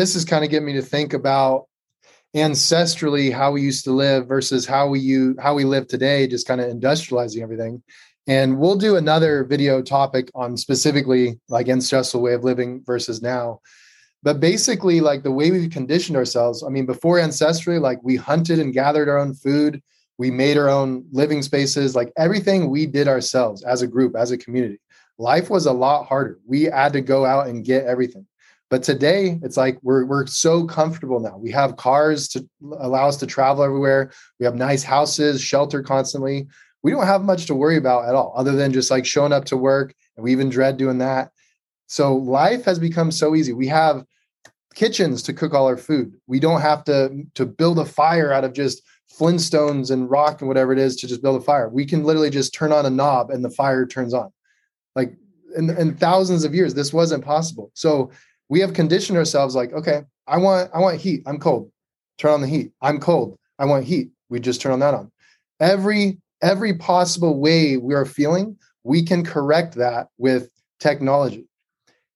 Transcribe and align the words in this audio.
this 0.00 0.16
is 0.16 0.24
kind 0.24 0.42
of 0.42 0.50
getting 0.50 0.66
me 0.66 0.72
to 0.72 0.82
think 0.82 1.12
about 1.12 1.66
ancestrally 2.34 3.30
how 3.30 3.52
we 3.52 3.60
used 3.60 3.84
to 3.84 3.90
live 3.90 4.26
versus 4.26 4.64
how 4.64 4.88
we 4.88 4.98
you 4.98 5.36
how 5.38 5.54
we 5.54 5.64
live 5.64 5.86
today, 5.86 6.26
just 6.26 6.48
kind 6.48 6.60
of 6.60 6.70
industrializing 6.70 7.42
everything. 7.42 7.82
And 8.26 8.58
we'll 8.58 8.76
do 8.76 8.96
another 8.96 9.44
video 9.44 9.82
topic 9.82 10.30
on 10.34 10.56
specifically 10.56 11.38
like 11.50 11.68
ancestral 11.68 12.22
way 12.22 12.32
of 12.32 12.44
living 12.44 12.82
versus 12.86 13.20
now. 13.20 13.60
But 14.22 14.40
basically, 14.40 15.02
like 15.02 15.22
the 15.22 15.32
way 15.32 15.50
we've 15.50 15.70
conditioned 15.70 16.16
ourselves, 16.16 16.62
I 16.62 16.70
mean, 16.70 16.86
before 16.86 17.18
ancestrally, 17.18 17.80
like 17.80 17.98
we 18.02 18.16
hunted 18.16 18.58
and 18.58 18.72
gathered 18.72 19.08
our 19.08 19.18
own 19.18 19.34
food, 19.34 19.82
we 20.16 20.30
made 20.30 20.56
our 20.56 20.70
own 20.70 21.04
living 21.12 21.42
spaces, 21.42 21.94
like 21.94 22.10
everything 22.16 22.70
we 22.70 22.86
did 22.86 23.06
ourselves 23.06 23.62
as 23.64 23.82
a 23.82 23.86
group, 23.86 24.16
as 24.16 24.30
a 24.30 24.38
community. 24.38 24.80
Life 25.18 25.50
was 25.50 25.66
a 25.66 25.72
lot 25.72 26.06
harder. 26.06 26.38
We 26.46 26.62
had 26.64 26.94
to 26.94 27.02
go 27.02 27.26
out 27.26 27.48
and 27.48 27.64
get 27.64 27.84
everything. 27.84 28.26
But 28.70 28.84
today, 28.84 29.40
it's 29.42 29.56
like 29.56 29.78
we're 29.82 30.04
we're 30.04 30.26
so 30.26 30.64
comfortable 30.64 31.18
now. 31.18 31.36
We 31.36 31.50
have 31.50 31.76
cars 31.76 32.28
to 32.28 32.48
allow 32.78 33.08
us 33.08 33.16
to 33.16 33.26
travel 33.26 33.64
everywhere. 33.64 34.12
We 34.38 34.46
have 34.46 34.54
nice 34.54 34.84
houses, 34.84 35.42
shelter 35.42 35.82
constantly. 35.82 36.46
We 36.82 36.92
don't 36.92 37.06
have 37.06 37.22
much 37.22 37.46
to 37.46 37.54
worry 37.54 37.76
about 37.76 38.08
at 38.08 38.14
all, 38.14 38.32
other 38.36 38.52
than 38.52 38.72
just 38.72 38.90
like 38.90 39.04
showing 39.04 39.32
up 39.32 39.44
to 39.46 39.56
work. 39.56 39.92
And 40.16 40.24
we 40.24 40.30
even 40.32 40.48
dread 40.48 40.76
doing 40.76 40.98
that. 40.98 41.30
So 41.88 42.14
life 42.16 42.64
has 42.64 42.78
become 42.78 43.10
so 43.10 43.34
easy. 43.34 43.52
We 43.52 43.66
have 43.66 44.04
kitchens 44.76 45.22
to 45.24 45.32
cook 45.32 45.52
all 45.52 45.66
our 45.66 45.76
food. 45.76 46.12
We 46.28 46.38
don't 46.38 46.60
have 46.60 46.84
to 46.84 47.24
to 47.34 47.46
build 47.46 47.80
a 47.80 47.84
fire 47.84 48.32
out 48.32 48.44
of 48.44 48.52
just 48.52 48.82
Flintstones 49.18 49.90
and 49.90 50.08
rock 50.08 50.40
and 50.40 50.48
whatever 50.48 50.72
it 50.72 50.78
is 50.78 50.94
to 50.96 51.08
just 51.08 51.22
build 51.22 51.40
a 51.40 51.44
fire. 51.44 51.68
We 51.68 51.84
can 51.84 52.04
literally 52.04 52.30
just 52.30 52.54
turn 52.54 52.70
on 52.70 52.86
a 52.86 52.90
knob 52.90 53.30
and 53.30 53.44
the 53.44 53.50
fire 53.50 53.84
turns 53.84 54.14
on. 54.14 54.30
Like 54.94 55.16
in, 55.56 55.70
in 55.70 55.96
thousands 55.96 56.44
of 56.44 56.54
years, 56.54 56.74
this 56.74 56.92
wasn't 56.92 57.24
possible. 57.24 57.72
So 57.74 58.12
we 58.50 58.60
have 58.60 58.74
conditioned 58.74 59.16
ourselves 59.16 59.54
like, 59.54 59.72
okay, 59.72 60.02
I 60.26 60.36
want 60.36 60.70
I 60.74 60.80
want 60.80 61.00
heat. 61.00 61.22
I'm 61.24 61.38
cold. 61.38 61.70
Turn 62.18 62.32
on 62.32 62.40
the 62.42 62.48
heat. 62.48 62.72
I'm 62.82 62.98
cold. 63.00 63.38
I 63.58 63.64
want 63.64 63.84
heat. 63.84 64.10
We 64.28 64.40
just 64.40 64.60
turn 64.60 64.72
on 64.72 64.80
that 64.80 64.92
on. 64.92 65.10
Every 65.60 66.18
every 66.42 66.74
possible 66.74 67.38
way 67.38 67.78
we 67.78 67.94
are 67.94 68.04
feeling, 68.04 68.58
we 68.82 69.02
can 69.02 69.24
correct 69.24 69.76
that 69.76 70.08
with 70.18 70.50
technology. 70.80 71.46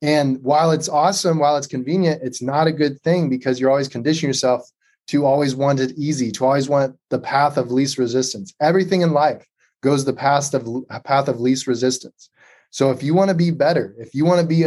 And 0.03 0.43
while 0.43 0.73
it's 0.73 0.89
awesome, 0.89 1.39
while 1.39 1.57
it's 1.57 1.67
convenient, 1.67 2.23
it's 2.23 2.43
not 2.43 2.67
a 2.67 2.73
good 2.73 3.01
thing 3.03 3.31
because 3.31 3.59
you're 3.59 3.71
always 3.71 3.89
conditioning 3.89 4.29
yourself 4.29 4.69
to 5.07 5.25
always 5.25 5.55
want 5.55 5.81
it 5.81 5.93
easy, 5.97 6.33
to 6.33 6.45
always 6.45 6.69
want 6.69 6.97
the 7.11 7.19
path 7.19 7.57
of 7.57 7.71
least 7.71 7.97
resistance. 7.97 8.53
Everything 8.61 9.03
in 9.03 9.13
life 9.13 9.47
goes 9.83 10.05
the 10.05 10.13
path 10.13 10.53
of 10.53 10.67
path 11.05 11.29
of 11.29 11.41
least 11.41 11.67
resistance. 11.67 12.29
So 12.71 12.91
if 12.91 13.03
you 13.05 13.15
want 13.15 13.29
to 13.29 13.37
be 13.37 13.53
better, 13.53 13.95
if 13.99 14.15
you 14.15 14.25
want 14.25 14.41
to 14.41 14.47
be 14.47 14.67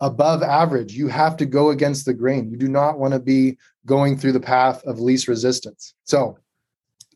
above 0.00 0.42
average, 0.42 0.92
you 0.94 1.08
have 1.08 1.36
to 1.38 1.46
go 1.46 1.70
against 1.70 2.04
the 2.04 2.14
grain. 2.14 2.50
You 2.50 2.56
do 2.56 2.68
not 2.68 2.98
want 2.98 3.14
to 3.14 3.20
be 3.20 3.58
going 3.86 4.16
through 4.16 4.32
the 4.32 4.40
path 4.40 4.82
of 4.84 5.00
least 5.00 5.28
resistance. 5.28 5.94
So, 6.04 6.38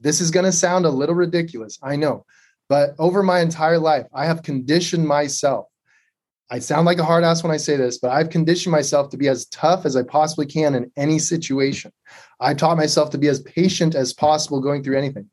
this 0.00 0.20
is 0.20 0.30
going 0.30 0.46
to 0.46 0.52
sound 0.52 0.86
a 0.86 0.90
little 0.90 1.14
ridiculous, 1.14 1.78
I 1.82 1.96
know, 1.96 2.24
but 2.70 2.94
over 2.98 3.22
my 3.22 3.40
entire 3.40 3.78
life, 3.78 4.06
I 4.14 4.24
have 4.24 4.42
conditioned 4.42 5.06
myself. 5.06 5.66
I 6.52 6.58
sound 6.58 6.86
like 6.86 6.98
a 6.98 7.04
hard 7.04 7.22
ass 7.22 7.44
when 7.44 7.52
I 7.52 7.58
say 7.58 7.76
this, 7.76 7.98
but 7.98 8.10
I've 8.10 8.30
conditioned 8.30 8.72
myself 8.72 9.10
to 9.10 9.16
be 9.16 9.28
as 9.28 9.46
tough 9.46 9.86
as 9.86 9.94
I 9.94 10.02
possibly 10.02 10.46
can 10.46 10.74
in 10.74 10.90
any 10.96 11.18
situation. 11.18 11.92
I 12.40 12.54
taught 12.54 12.76
myself 12.76 13.10
to 13.10 13.18
be 13.18 13.28
as 13.28 13.40
patient 13.42 13.94
as 13.94 14.12
possible 14.12 14.60
going 14.60 14.82
through 14.82 14.98
anything. 14.98 15.30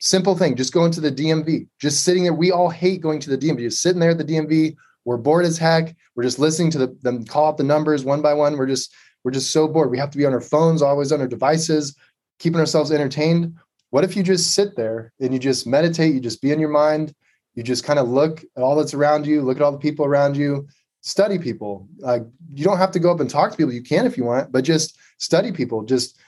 Simple 0.00 0.36
thing, 0.36 0.56
just 0.56 0.74
going 0.74 0.90
to 0.92 1.00
the 1.00 1.10
DMV, 1.10 1.68
just 1.80 2.04
sitting 2.04 2.24
there. 2.24 2.34
We 2.34 2.52
all 2.52 2.68
hate 2.68 3.00
going 3.00 3.18
to 3.20 3.30
the 3.30 3.38
DMV, 3.38 3.60
just 3.60 3.80
sitting 3.80 3.98
there 3.98 4.10
at 4.10 4.18
the 4.18 4.24
DMV, 4.24 4.76
we're 5.08 5.16
bored 5.16 5.46
as 5.46 5.56
heck. 5.56 5.96
We're 6.14 6.24
just 6.24 6.38
listening 6.38 6.70
to 6.72 6.78
the, 6.78 6.98
them 7.00 7.24
call 7.24 7.48
up 7.48 7.56
the 7.56 7.64
numbers 7.64 8.04
one 8.04 8.20
by 8.20 8.34
one. 8.34 8.58
We're 8.58 8.66
just 8.66 8.94
we're 9.24 9.30
just 9.30 9.52
so 9.52 9.66
bored. 9.66 9.90
We 9.90 9.96
have 9.96 10.10
to 10.10 10.18
be 10.18 10.26
on 10.26 10.34
our 10.34 10.40
phones, 10.40 10.82
always 10.82 11.12
on 11.12 11.20
our 11.22 11.26
devices, 11.26 11.96
keeping 12.38 12.60
ourselves 12.60 12.92
entertained. 12.92 13.54
What 13.88 14.04
if 14.04 14.14
you 14.14 14.22
just 14.22 14.54
sit 14.54 14.76
there 14.76 15.14
and 15.18 15.32
you 15.32 15.38
just 15.38 15.66
meditate? 15.66 16.12
You 16.12 16.20
just 16.20 16.42
be 16.42 16.52
in 16.52 16.60
your 16.60 16.68
mind. 16.68 17.14
You 17.54 17.62
just 17.62 17.84
kind 17.84 17.98
of 17.98 18.06
look 18.06 18.44
at 18.54 18.62
all 18.62 18.76
that's 18.76 18.92
around 18.92 19.26
you. 19.26 19.40
Look 19.40 19.56
at 19.56 19.62
all 19.62 19.72
the 19.72 19.78
people 19.78 20.04
around 20.04 20.36
you. 20.36 20.68
Study 21.00 21.38
people. 21.38 21.88
Uh, 22.04 22.20
you 22.52 22.62
don't 22.62 22.76
have 22.76 22.92
to 22.92 22.98
go 22.98 23.10
up 23.10 23.20
and 23.20 23.30
talk 23.30 23.50
to 23.50 23.56
people. 23.56 23.72
You 23.72 23.82
can 23.82 24.04
if 24.04 24.18
you 24.18 24.24
want, 24.24 24.52
but 24.52 24.62
just 24.62 24.98
study 25.16 25.52
people. 25.52 25.84
Just 25.84 26.18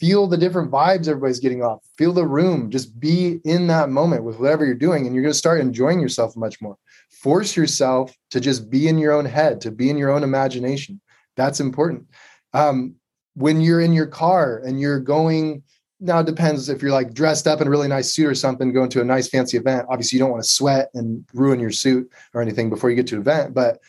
feel 0.00 0.26
the 0.26 0.36
different 0.36 0.72
vibes 0.72 1.06
everybody's 1.06 1.38
getting 1.38 1.62
off. 1.62 1.84
Feel 1.96 2.12
the 2.12 2.26
room. 2.26 2.72
Just 2.72 2.98
be 2.98 3.40
in 3.44 3.68
that 3.68 3.88
moment 3.88 4.24
with 4.24 4.40
whatever 4.40 4.66
you're 4.66 4.74
doing, 4.74 5.06
and 5.06 5.14
you're 5.14 5.22
going 5.22 5.32
to 5.32 5.38
start 5.38 5.60
enjoying 5.60 6.00
yourself 6.00 6.36
much 6.36 6.60
more 6.60 6.76
force 7.24 7.56
yourself 7.56 8.14
to 8.30 8.38
just 8.38 8.68
be 8.68 8.86
in 8.86 8.98
your 8.98 9.12
own 9.12 9.24
head, 9.24 9.58
to 9.58 9.70
be 9.70 9.88
in 9.88 9.96
your 9.96 10.10
own 10.10 10.22
imagination. 10.22 11.00
That's 11.36 11.58
important. 11.58 12.06
Um, 12.52 12.96
when 13.32 13.62
you're 13.62 13.80
in 13.80 13.94
your 13.94 14.06
car 14.06 14.58
and 14.58 14.78
you're 14.78 15.00
going, 15.00 15.62
now 16.00 16.20
it 16.20 16.26
depends 16.26 16.68
if 16.68 16.82
you're 16.82 16.92
like 16.92 17.14
dressed 17.14 17.46
up 17.46 17.62
in 17.62 17.66
a 17.66 17.70
really 17.70 17.88
nice 17.88 18.12
suit 18.12 18.26
or 18.26 18.34
something, 18.34 18.74
going 18.74 18.90
to 18.90 19.00
a 19.00 19.04
nice 19.04 19.26
fancy 19.26 19.56
event. 19.56 19.86
Obviously, 19.88 20.18
you 20.18 20.22
don't 20.22 20.32
want 20.32 20.42
to 20.42 20.48
sweat 20.50 20.90
and 20.92 21.24
ruin 21.32 21.58
your 21.58 21.70
suit 21.70 22.12
or 22.34 22.42
anything 22.42 22.68
before 22.68 22.90
you 22.90 22.96
get 22.96 23.06
to 23.06 23.14
an 23.14 23.22
event, 23.22 23.54
but 23.54 23.80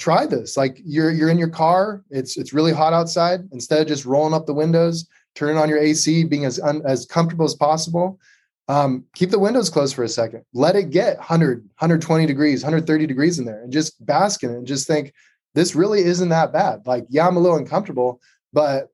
try 0.00 0.26
this. 0.26 0.56
Like 0.56 0.80
you're 0.84 1.12
you're 1.12 1.30
in 1.30 1.38
your 1.38 1.48
car, 1.48 2.02
it's 2.10 2.36
it's 2.36 2.52
really 2.52 2.72
hot 2.72 2.92
outside. 2.92 3.48
Instead 3.52 3.82
of 3.82 3.86
just 3.86 4.04
rolling 4.04 4.34
up 4.34 4.46
the 4.46 4.52
windows, 4.52 5.06
turning 5.36 5.58
on 5.58 5.68
your 5.68 5.78
AC, 5.78 6.24
being 6.24 6.44
as 6.44 6.58
un, 6.58 6.82
as 6.84 7.06
comfortable 7.06 7.44
as 7.44 7.54
possible, 7.54 8.18
um, 8.70 9.04
keep 9.16 9.30
the 9.30 9.38
windows 9.38 9.68
closed 9.68 9.96
for 9.96 10.04
a 10.04 10.08
second. 10.08 10.44
Let 10.52 10.76
it 10.76 10.90
get 10.90 11.16
100, 11.16 11.58
120 11.58 12.24
degrees, 12.24 12.62
130 12.62 13.04
degrees 13.04 13.40
in 13.40 13.44
there 13.44 13.64
and 13.64 13.72
just 13.72 14.04
bask 14.06 14.44
in 14.44 14.50
it 14.50 14.58
and 14.58 14.66
just 14.66 14.86
think, 14.86 15.12
this 15.54 15.74
really 15.74 16.04
isn't 16.04 16.28
that 16.28 16.52
bad. 16.52 16.86
Like, 16.86 17.04
yeah, 17.08 17.26
I'm 17.26 17.36
a 17.36 17.40
little 17.40 17.56
uncomfortable, 17.56 18.20
but 18.52 18.86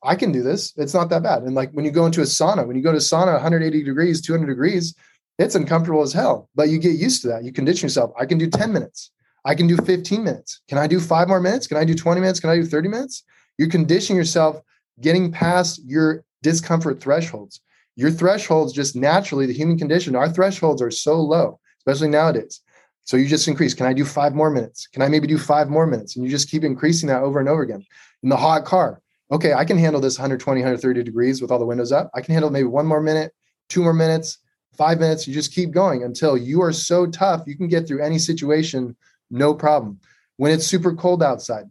I 0.00 0.14
can 0.14 0.30
do 0.30 0.44
this. 0.44 0.72
It's 0.76 0.94
not 0.94 1.10
that 1.10 1.24
bad. 1.24 1.42
And 1.42 1.56
like 1.56 1.72
when 1.72 1.84
you 1.84 1.90
go 1.90 2.06
into 2.06 2.20
a 2.20 2.24
sauna, 2.24 2.64
when 2.64 2.76
you 2.76 2.82
go 2.82 2.92
to 2.92 2.98
sauna 2.98 3.32
180 3.32 3.82
degrees, 3.82 4.20
200 4.20 4.46
degrees, 4.46 4.94
it's 5.40 5.56
uncomfortable 5.56 6.02
as 6.02 6.12
hell, 6.12 6.48
but 6.54 6.68
you 6.68 6.78
get 6.78 6.92
used 6.94 7.22
to 7.22 7.28
that. 7.28 7.42
You 7.42 7.52
condition 7.52 7.86
yourself. 7.86 8.12
I 8.16 8.26
can 8.26 8.38
do 8.38 8.48
10 8.48 8.72
minutes. 8.72 9.10
I 9.44 9.56
can 9.56 9.66
do 9.66 9.76
15 9.76 10.22
minutes. 10.22 10.60
Can 10.68 10.78
I 10.78 10.86
do 10.86 11.00
five 11.00 11.26
more 11.26 11.40
minutes? 11.40 11.66
Can 11.66 11.78
I 11.78 11.84
do 11.84 11.96
20 11.96 12.20
minutes? 12.20 12.38
Can 12.38 12.50
I 12.50 12.56
do 12.56 12.64
30 12.64 12.88
minutes? 12.88 13.24
You're 13.58 13.70
conditioning 13.70 14.18
yourself 14.18 14.60
getting 15.00 15.32
past 15.32 15.80
your 15.84 16.24
discomfort 16.44 17.00
thresholds 17.00 17.60
your 17.96 18.10
thresholds 18.10 18.72
just 18.72 18.94
naturally, 18.94 19.46
the 19.46 19.52
human 19.52 19.78
condition, 19.78 20.14
our 20.14 20.28
thresholds 20.28 20.82
are 20.82 20.90
so 20.90 21.20
low, 21.20 21.58
especially 21.80 22.08
nowadays. 22.08 22.60
So 23.04 23.16
you 23.16 23.26
just 23.26 23.48
increase. 23.48 23.72
Can 23.72 23.86
I 23.86 23.92
do 23.92 24.04
five 24.04 24.34
more 24.34 24.50
minutes? 24.50 24.86
Can 24.88 25.00
I 25.00 25.08
maybe 25.08 25.26
do 25.26 25.38
five 25.38 25.70
more 25.70 25.86
minutes? 25.86 26.16
And 26.16 26.24
you 26.24 26.30
just 26.30 26.50
keep 26.50 26.64
increasing 26.64 27.08
that 27.08 27.22
over 27.22 27.40
and 27.40 27.48
over 27.48 27.62
again. 27.62 27.84
In 28.22 28.28
the 28.28 28.36
hot 28.36 28.64
car, 28.64 29.00
okay, 29.30 29.54
I 29.54 29.64
can 29.64 29.78
handle 29.78 30.00
this 30.00 30.18
120, 30.18 30.60
130 30.60 31.02
degrees 31.02 31.40
with 31.40 31.50
all 31.50 31.58
the 31.58 31.64
windows 31.64 31.92
up. 31.92 32.10
I 32.14 32.20
can 32.20 32.32
handle 32.32 32.50
maybe 32.50 32.66
one 32.66 32.86
more 32.86 33.00
minute, 33.00 33.32
two 33.68 33.82
more 33.82 33.92
minutes, 33.94 34.38
five 34.76 35.00
minutes. 35.00 35.26
You 35.26 35.34
just 35.34 35.54
keep 35.54 35.70
going 35.70 36.02
until 36.02 36.36
you 36.36 36.62
are 36.62 36.72
so 36.72 37.06
tough, 37.06 37.44
you 37.46 37.56
can 37.56 37.68
get 37.68 37.86
through 37.86 38.02
any 38.02 38.18
situation, 38.18 38.96
no 39.30 39.54
problem. 39.54 40.00
When 40.36 40.52
it's 40.52 40.66
super 40.66 40.94
cold 40.94 41.22
outside, 41.22 41.64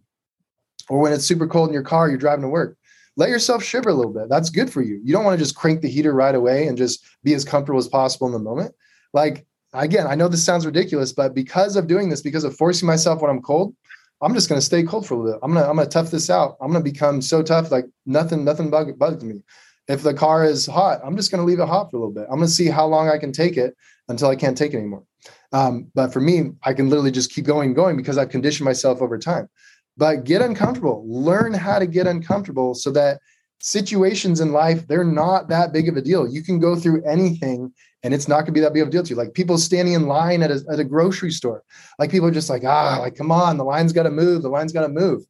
or 0.89 0.99
when 0.99 1.13
it's 1.13 1.25
super 1.25 1.47
cold 1.47 1.69
in 1.69 1.73
your 1.73 1.83
car, 1.83 2.09
you're 2.09 2.17
driving 2.17 2.43
to 2.43 2.49
work, 2.49 2.77
let 3.17 3.29
yourself 3.29 3.63
shiver 3.63 3.89
a 3.89 3.93
little 3.93 4.13
bit. 4.13 4.29
That's 4.29 4.49
good 4.49 4.71
for 4.71 4.81
you. 4.81 4.99
You 5.03 5.13
don't 5.13 5.23
want 5.23 5.37
to 5.37 5.43
just 5.43 5.55
crank 5.55 5.81
the 5.81 5.89
heater 5.89 6.13
right 6.13 6.35
away 6.35 6.67
and 6.67 6.77
just 6.77 7.05
be 7.23 7.33
as 7.33 7.45
comfortable 7.45 7.79
as 7.79 7.87
possible 7.87 8.27
in 8.27 8.33
the 8.33 8.39
moment. 8.39 8.73
Like, 9.13 9.45
again, 9.73 10.07
I 10.07 10.15
know 10.15 10.27
this 10.27 10.43
sounds 10.43 10.65
ridiculous, 10.65 11.13
but 11.13 11.33
because 11.33 11.75
of 11.75 11.87
doing 11.87 12.09
this, 12.09 12.21
because 12.21 12.43
of 12.43 12.55
forcing 12.55 12.87
myself 12.87 13.21
when 13.21 13.31
I'm 13.31 13.41
cold, 13.41 13.73
I'm 14.21 14.33
just 14.33 14.49
going 14.49 14.59
to 14.59 14.65
stay 14.65 14.83
cold 14.83 15.05
for 15.05 15.13
a 15.13 15.17
little 15.17 15.33
bit. 15.33 15.39
I'm 15.43 15.53
going 15.53 15.63
to, 15.63 15.69
I'm 15.69 15.75
going 15.75 15.87
to 15.87 15.91
tough 15.93 16.11
this 16.11 16.29
out. 16.29 16.57
I'm 16.61 16.71
going 16.71 16.83
to 16.83 16.91
become 16.91 17.21
so 17.21 17.41
tough, 17.41 17.71
like 17.71 17.85
nothing, 18.05 18.43
nothing 18.43 18.69
bug, 18.69 18.97
bugs 18.97 19.23
me. 19.23 19.43
If 19.87 20.01
the 20.01 20.13
car 20.13 20.43
is 20.43 20.65
hot, 20.65 20.99
I'm 21.03 21.15
just 21.15 21.31
going 21.31 21.41
to 21.41 21.45
leave 21.45 21.59
it 21.59 21.67
hot 21.67 21.91
for 21.91 21.97
a 21.97 21.99
little 21.99 22.13
bit. 22.13 22.23
I'm 22.23 22.37
going 22.37 22.47
to 22.47 22.53
see 22.53 22.67
how 22.67 22.85
long 22.85 23.09
I 23.09 23.17
can 23.17 23.31
take 23.31 23.55
it 23.55 23.75
until 24.07 24.29
I 24.29 24.35
can't 24.35 24.57
take 24.57 24.73
it 24.73 24.77
anymore. 24.77 25.03
Um, 25.51 25.91
but 25.93 26.11
for 26.11 26.19
me, 26.19 26.51
I 26.63 26.73
can 26.73 26.89
literally 26.89 27.11
just 27.11 27.31
keep 27.31 27.45
going 27.45 27.73
going 27.73 27.95
because 27.95 28.17
I've 28.17 28.29
conditioned 28.29 28.65
myself 28.65 29.01
over 29.01 29.17
time 29.17 29.47
but 29.97 30.23
get 30.23 30.41
uncomfortable. 30.41 31.03
Learn 31.07 31.53
how 31.53 31.79
to 31.79 31.87
get 31.87 32.07
uncomfortable 32.07 32.75
so 32.75 32.91
that 32.91 33.19
situations 33.61 34.41
in 34.41 34.51
life 34.51 34.87
they're 34.87 35.03
not 35.03 35.47
that 35.49 35.73
big 35.73 35.87
of 35.89 35.97
a 35.97 36.01
deal. 36.01 36.27
You 36.27 36.43
can 36.43 36.59
go 36.59 36.75
through 36.75 37.03
anything 37.03 37.73
and 38.03 38.13
it's 38.13 38.27
not 38.27 38.41
going 38.41 38.47
to 38.47 38.51
be 38.51 38.59
that 38.59 38.73
big 38.73 38.83
of 38.83 38.89
a 38.89 38.91
deal 38.91 39.03
to 39.03 39.09
you. 39.09 39.15
Like 39.15 39.33
people 39.33 39.57
standing 39.57 39.93
in 39.93 40.07
line 40.07 40.43
at 40.43 40.51
a, 40.51 40.63
at 40.71 40.79
a 40.79 40.83
grocery 40.83 41.31
store. 41.31 41.63
Like 41.97 42.11
people 42.11 42.27
are 42.27 42.31
just 42.31 42.49
like 42.49 42.63
ah 42.63 42.97
like 42.99 43.15
come 43.15 43.31
on 43.31 43.57
the 43.57 43.63
line's 43.63 43.93
got 43.93 44.03
to 44.03 44.11
move 44.11 44.41
the 44.41 44.49
line's 44.49 44.73
got 44.73 44.81
to 44.81 44.89
move. 44.89 45.23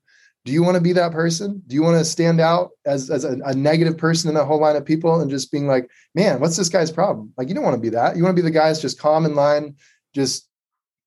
Do 0.44 0.52
you 0.52 0.64
want 0.64 0.76
to 0.76 0.82
be 0.82 0.94
that 0.94 1.12
person? 1.12 1.64
Do 1.66 1.76
you 1.76 1.82
want 1.82 1.98
to 1.98 2.06
stand 2.06 2.40
out 2.40 2.70
as, 2.86 3.10
as 3.10 3.24
a, 3.24 3.40
a 3.46 3.56
negative 3.56 3.98
person 3.98 4.30
in 4.30 4.36
that 4.36 4.46
whole 4.46 4.60
line 4.60 4.76
of 4.76 4.86
people 4.86 5.22
and 5.22 5.30
just 5.30 5.52
being 5.52 5.68
like 5.68 5.90
man 6.16 6.40
what's 6.40 6.58
this 6.58 6.70
guy's 6.70 6.92
problem? 6.92 7.32
Like 7.38 7.48
you 7.48 7.56
don't 7.56 7.64
want 7.64 7.76
to 7.76 7.82
be 7.82 7.90
that. 7.90 8.18
You 8.18 8.24
want 8.24 8.36
to 8.36 8.42
be 8.42 8.48
the 8.48 8.52
guy 8.52 8.68
that's 8.68 8.82
just 8.82 9.00
calm 9.00 9.26
in 9.26 9.36
line 9.36 9.76
just 10.14 10.50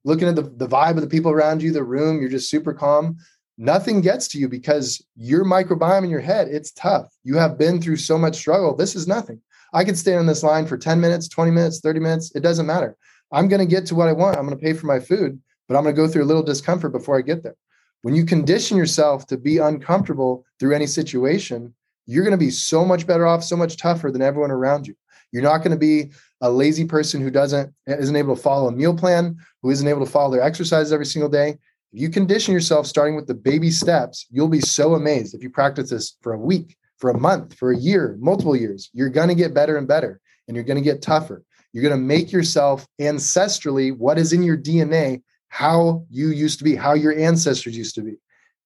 looking 0.04 0.28
at 0.28 0.37
the, 0.37 0.43
the 0.43 0.69
vibe 0.69 0.96
of 0.96 1.02
the 1.02 1.08
people 1.08 1.32
around 1.32 1.62
you 1.62 1.72
the 1.72 1.82
room. 1.82 2.20
You're 2.20 2.31
just 2.31 2.50
super 2.50 2.72
calm 2.72 3.19
nothing 3.58 4.00
gets 4.00 4.28
to 4.28 4.38
you 4.38 4.49
because 4.49 5.05
your 5.16 5.44
microbiome 5.44 6.05
in 6.05 6.10
your 6.10 6.20
head, 6.20 6.49
it's 6.49 6.70
tough. 6.72 7.12
You 7.25 7.37
have 7.37 7.58
been 7.58 7.82
through 7.82 7.96
so 7.96 8.16
much 8.16 8.37
struggle. 8.37 8.75
This 8.75 8.94
is 8.94 9.08
nothing. 9.08 9.40
I 9.75 9.84
could 9.84 9.99
stand 9.99 10.20
on 10.20 10.26
this 10.26 10.43
line 10.43 10.66
for 10.66 10.78
10 10.78 11.00
minutes, 11.00 11.28
20 11.28 11.50
minutes, 11.50 11.81
30 11.81 12.00
minutes. 12.00 12.32
It 12.34 12.40
doesn't 12.40 12.66
matter. 12.66 12.96
I'm 13.32 13.49
going 13.49 13.60
to 13.60 13.66
get 13.66 13.84
to 13.87 13.94
what 13.94 14.08
I 14.08 14.12
want. 14.12 14.38
I'm 14.38 14.46
going 14.46 14.56
to 14.56 14.64
pay 14.64 14.72
for 14.72 14.87
my 14.87 15.00
food, 15.00 15.38
but 15.66 15.76
I'm 15.76 15.82
going 15.82 15.94
to 15.94 16.00
go 16.00 16.08
through 16.08 16.25
a 16.25 16.26
little 16.26 16.43
discomfort 16.43 16.93
before 16.93 17.19
I 17.19 17.22
get 17.22 17.43
there. 17.43 17.56
When 18.02 18.14
you 18.14 18.25
condition 18.25 18.76
yourself 18.76 19.26
to 19.26 19.37
be 19.37 19.58
uncomfortable 19.58 20.46
through 20.58 20.75
any 20.75 20.87
situation, 20.87 21.75
you're 22.06 22.25
going 22.25 22.31
to 22.31 22.38
be 22.38 22.50
so 22.50 22.84
much 22.84 23.06
better 23.06 23.26
off, 23.26 23.44
so 23.44 23.56
much 23.56 23.76
tougher 23.76 24.11
than 24.11 24.22
everyone 24.22 24.52
around 24.52 24.87
you. 24.87 24.94
You're 25.32 25.43
not 25.43 25.58
going 25.58 25.72
to 25.72 25.76
be 25.76 26.12
a 26.40 26.50
lazy 26.50 26.87
person 26.87 27.20
who 27.20 27.31
doesn't 27.31 27.75
isn't 27.87 28.16
able 28.16 28.34
to 28.34 28.40
follow 28.40 28.69
a 28.69 28.72
meal 28.72 28.96
plan, 28.96 29.37
who 29.62 29.70
isn't 29.70 29.87
able 29.87 30.04
to 30.04 30.11
follow 30.11 30.31
their 30.31 30.43
exercises 30.43 30.93
every 30.93 31.04
single 31.04 31.28
day. 31.28 31.58
If 31.93 32.00
you 32.00 32.11
condition 32.11 32.52
yourself 32.52 32.87
starting 32.87 33.17
with 33.17 33.26
the 33.26 33.35
baby 33.35 33.70
steps, 33.70 34.26
you'll 34.31 34.49
be 34.49 34.61
so 34.61 34.94
amazed 34.94 35.35
if 35.35 35.43
you 35.43 35.49
practice 35.49 35.90
this 35.90 36.17
for 36.20 36.35
a 36.35 36.38
week, 36.38 36.76
for 36.99 37.11
a 37.11 37.19
month, 37.19 37.55
for 37.55 37.73
a 37.73 37.79
year, 37.79 38.17
multiple 38.20 38.55
years. 38.55 38.90
You're 38.93 39.08
going 39.08 39.29
to 39.29 39.35
get 39.35 39.55
better 39.55 39.79
and 39.79 39.88
better 39.88 40.20
and 40.46 40.55
you're 40.55 40.64
going 40.64 40.76
to 40.76 40.82
get 40.82 41.00
tougher. 41.00 41.44
You're 41.73 41.82
going 41.82 41.99
to 41.99 42.05
make 42.05 42.32
yourself 42.32 42.87
ancestrally 43.00 43.96
what 43.96 44.19
is 44.19 44.32
in 44.32 44.43
your 44.43 44.56
DNA, 44.56 45.23
how 45.49 46.05
you 46.11 46.29
used 46.29 46.58
to 46.58 46.64
be, 46.64 46.75
how 46.75 46.94
your 46.94 47.17
ancestors 47.19 47.76
used 47.76 47.94
to 47.94 48.02
be. 48.02 48.17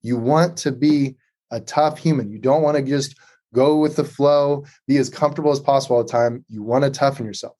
You 0.01 0.17
want 0.17 0.57
to 0.59 0.73
be 0.73 1.17
a 1.51 1.61
tough 1.61 1.99
human. 1.99 2.31
You 2.31 2.39
don't 2.39 2.63
want 2.63 2.77
to 2.77 2.83
just 2.83 3.17
go 3.55 3.77
with 3.77 3.97
the 3.97 4.05
flow, 4.05 4.65
be 4.89 4.97
as 4.97 5.11
comfortable 5.11 5.53
as 5.53 5.61
possible 5.61 5.97
all 5.97 6.05
the 6.05 6.11
time. 6.11 6.45
You 6.49 6.63
want 6.63 6.85
to 6.85 6.91
toughen 6.91 7.27
yourself. 7.27 7.57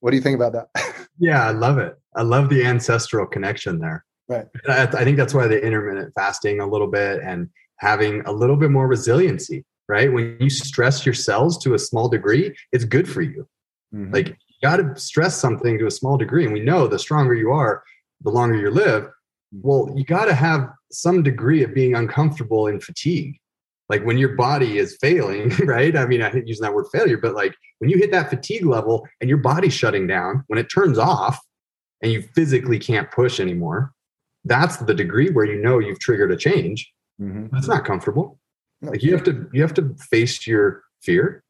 What 0.00 0.10
do 0.10 0.16
you 0.16 0.22
think 0.22 0.36
about 0.40 0.52
that? 0.52 1.08
yeah, 1.18 1.46
I 1.46 1.50
love 1.50 1.78
it. 1.78 1.98
I 2.14 2.22
love 2.22 2.48
the 2.48 2.64
ancestral 2.64 3.26
connection 3.26 3.78
there. 3.78 4.04
Right. 4.30 4.46
I, 4.68 4.82
I 4.84 5.04
think 5.04 5.16
that's 5.16 5.34
why 5.34 5.46
the 5.48 5.60
intermittent 5.60 6.12
fasting 6.14 6.60
a 6.60 6.66
little 6.66 6.86
bit 6.86 7.20
and 7.20 7.48
having 7.78 8.22
a 8.26 8.32
little 8.32 8.56
bit 8.56 8.70
more 8.70 8.86
resiliency, 8.86 9.64
right? 9.88 10.12
When 10.12 10.36
you 10.40 10.48
stress 10.48 11.04
your 11.04 11.14
cells 11.14 11.58
to 11.64 11.74
a 11.74 11.78
small 11.78 12.08
degree, 12.08 12.54
it's 12.72 12.84
good 12.84 13.08
for 13.08 13.22
you. 13.22 13.48
Mm-hmm. 13.94 14.14
Like 14.14 14.28
you 14.28 14.34
got 14.62 14.76
to 14.76 14.98
stress 14.98 15.36
something 15.36 15.78
to 15.78 15.86
a 15.86 15.90
small 15.90 16.16
degree. 16.16 16.44
And 16.44 16.52
we 16.52 16.60
know 16.60 16.86
the 16.86 16.98
stronger 16.98 17.34
you 17.34 17.50
are, 17.50 17.82
the 18.22 18.30
longer 18.30 18.56
you 18.56 18.70
live. 18.70 19.08
Well, 19.52 19.92
you 19.96 20.04
got 20.04 20.26
to 20.26 20.34
have 20.34 20.70
some 20.92 21.24
degree 21.24 21.64
of 21.64 21.74
being 21.74 21.96
uncomfortable 21.96 22.68
and 22.68 22.82
fatigue 22.82 23.40
like 23.90 24.04
when 24.04 24.16
your 24.16 24.36
body 24.36 24.78
is 24.78 24.96
failing, 25.00 25.48
right? 25.66 25.94
I 25.96 26.06
mean, 26.06 26.22
I 26.22 26.30
hate 26.30 26.46
using 26.46 26.62
that 26.62 26.72
word 26.72 26.86
failure, 26.92 27.18
but 27.18 27.34
like 27.34 27.54
when 27.80 27.90
you 27.90 27.98
hit 27.98 28.12
that 28.12 28.30
fatigue 28.30 28.64
level 28.64 29.06
and 29.20 29.28
your 29.28 29.38
body's 29.38 29.74
shutting 29.74 30.06
down, 30.06 30.44
when 30.46 30.58
it 30.58 30.70
turns 30.72 30.96
off 30.96 31.38
and 32.00 32.10
you 32.10 32.22
physically 32.22 32.78
can't 32.78 33.10
push 33.10 33.40
anymore, 33.40 33.92
that's 34.44 34.78
the 34.78 34.94
degree 34.94 35.30
where 35.30 35.44
you 35.44 35.60
know 35.60 35.78
you've 35.78 35.98
triggered 35.98 36.32
a 36.32 36.36
change. 36.36 36.90
Mm-hmm. 37.20 37.48
That's 37.52 37.68
not 37.68 37.84
comfortable. 37.84 38.38
Like 38.82 39.02
you 39.02 39.12
have 39.12 39.24
to 39.24 39.48
you 39.52 39.60
have 39.62 39.74
to 39.74 39.94
face 40.10 40.46
your 40.46 40.82
fear, 41.02 41.44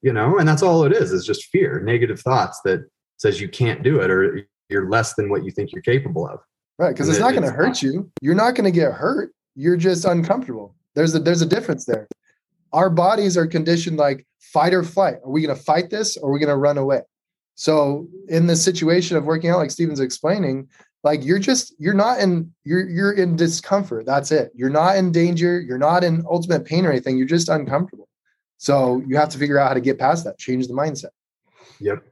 you 0.00 0.12
know, 0.12 0.38
and 0.38 0.48
that's 0.48 0.62
all 0.62 0.84
it 0.84 0.92
is, 0.92 1.12
is 1.12 1.26
just 1.26 1.44
fear, 1.46 1.80
negative 1.80 2.20
thoughts 2.20 2.60
that 2.64 2.88
says 3.18 3.40
you 3.40 3.48
can't 3.48 3.82
do 3.82 4.00
it 4.00 4.10
or 4.10 4.46
you're 4.68 4.88
less 4.88 5.14
than 5.14 5.28
what 5.28 5.44
you 5.44 5.50
think 5.50 5.72
you're 5.72 5.82
capable 5.82 6.26
of. 6.26 6.40
Right. 6.78 6.92
Because 6.92 7.08
it's 7.08 7.18
not 7.18 7.32
going 7.32 7.42
to 7.42 7.50
hurt 7.50 7.82
you. 7.82 8.10
You're 8.22 8.34
not 8.34 8.54
going 8.54 8.64
to 8.64 8.70
get 8.70 8.92
hurt. 8.92 9.32
You're 9.56 9.76
just 9.76 10.04
uncomfortable. 10.04 10.74
There's 10.94 11.14
a 11.14 11.18
there's 11.18 11.42
a 11.42 11.46
difference 11.46 11.84
there. 11.84 12.08
Our 12.72 12.88
bodies 12.88 13.36
are 13.36 13.46
conditioned 13.46 13.98
like 13.98 14.26
fight 14.40 14.72
or 14.72 14.82
flight. 14.82 15.16
Are 15.24 15.30
we 15.30 15.42
going 15.42 15.56
to 15.56 15.62
fight 15.62 15.90
this 15.90 16.16
or 16.16 16.30
are 16.30 16.32
we 16.32 16.38
going 16.38 16.48
to 16.48 16.56
run 16.56 16.78
away? 16.78 17.00
So 17.56 18.06
in 18.28 18.46
the 18.46 18.54
situation 18.54 19.16
of 19.16 19.24
working 19.24 19.50
out, 19.50 19.58
like 19.58 19.72
Steven's 19.72 19.98
explaining, 19.98 20.68
like 21.04 21.24
you're 21.24 21.38
just 21.38 21.74
you're 21.78 21.94
not 21.94 22.20
in 22.20 22.52
you're 22.64 22.88
you're 22.88 23.12
in 23.12 23.36
discomfort. 23.36 24.06
That's 24.06 24.32
it. 24.32 24.50
You're 24.54 24.70
not 24.70 24.96
in 24.96 25.12
danger. 25.12 25.60
You're 25.60 25.78
not 25.78 26.04
in 26.04 26.24
ultimate 26.28 26.64
pain 26.64 26.84
or 26.84 26.90
anything. 26.90 27.16
You're 27.16 27.26
just 27.26 27.48
uncomfortable. 27.48 28.08
So 28.56 29.02
you 29.06 29.16
have 29.16 29.28
to 29.30 29.38
figure 29.38 29.58
out 29.58 29.68
how 29.68 29.74
to 29.74 29.80
get 29.80 29.98
past 29.98 30.24
that, 30.24 30.38
change 30.38 30.66
the 30.66 30.74
mindset. 30.74 31.10
Yep. 31.80 32.02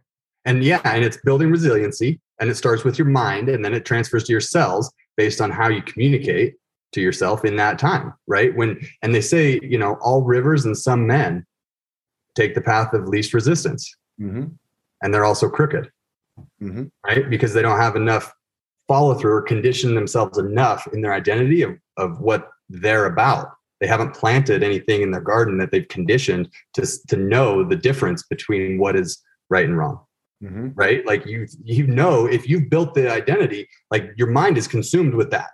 And 0.45 0.63
yeah, 0.63 0.81
and 0.85 1.05
it's 1.05 1.19
building 1.25 1.51
resiliency 1.51 2.21
and 2.39 2.49
it 2.49 2.57
starts 2.57 2.85
with 2.85 2.99
your 2.99 3.09
mind 3.09 3.49
and 3.49 3.65
then 3.65 3.75
it 3.75 3.85
transfers 3.85 4.25
to 4.25 4.33
your 4.33 4.41
cells 4.41 4.93
based 5.17 5.41
on 5.41 5.51
how 5.51 5.69
you 5.69 5.83
communicate 5.83 6.55
to 6.93 7.01
yourself 7.01 7.45
in 7.45 7.57
that 7.57 7.79
time, 7.79 8.13
right? 8.27 8.55
When 8.57 8.81
and 9.03 9.15
they 9.15 9.21
say, 9.21 9.59
you 9.63 9.79
know, 9.79 9.99
all 10.01 10.23
rivers 10.23 10.65
and 10.65 10.77
some 10.77 11.07
men 11.07 11.45
take 12.35 12.55
the 12.55 12.61
path 12.61 12.93
of 12.93 13.09
least 13.09 13.35
resistance, 13.35 13.95
mm-hmm. 14.21 14.45
and 15.03 15.15
they're 15.15 15.25
also 15.25 15.49
crooked, 15.49 15.91
mm-hmm. 16.63 16.85
right? 17.05 17.29
Because 17.29 17.55
they 17.55 17.63
don't 17.63 17.81
have 17.81 17.97
enough 17.97 18.33
follow 18.89 19.15
through 19.15 19.33
or 19.33 19.43
condition 19.43 19.95
themselves 19.95 20.39
enough 20.39 20.87
in 20.93 21.01
their 21.01 21.13
identity 21.13 21.63
of, 21.63 21.77
of 21.97 22.21
what 22.21 22.49
they're 22.69 23.07
about. 23.07 23.51
They 23.81 23.87
haven't 23.87 24.15
planted 24.15 24.63
anything 24.63 25.03
in 25.03 25.11
their 25.11 25.21
garden 25.21 25.59
that 25.59 25.71
they've 25.71 25.89
conditioned 25.89 26.49
to 26.75 26.87
to 27.09 27.17
know 27.17 27.63
the 27.63 27.77
difference 27.77 28.23
between 28.23 28.79
what 28.79 28.97
is 28.97 29.23
right 29.51 29.67
and 29.67 29.77
wrong. 29.77 30.01
Mm-hmm. 30.43 30.69
Right? 30.75 31.05
Like 31.05 31.27
you 31.27 31.47
you 31.63 31.87
know 31.87 32.27
if 32.27 32.49
you've 32.49 32.71
built 32.71 32.95
the 32.95 33.13
identity, 33.13 33.69
like 33.91 34.13
your 34.17 34.29
mind 34.29 34.57
is 34.57 34.67
consumed 34.67 35.15
with 35.15 35.31
that 35.31 35.51